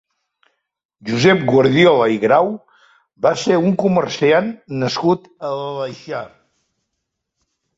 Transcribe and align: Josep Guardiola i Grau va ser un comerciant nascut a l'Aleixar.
Josep 1.09 1.43
Guardiola 1.49 2.07
i 2.13 2.17
Grau 2.23 2.49
va 3.27 3.35
ser 3.43 3.59
un 3.67 3.77
comerciant 3.83 4.49
nascut 4.85 5.29
a 5.51 5.53
l'Aleixar. 5.61 6.27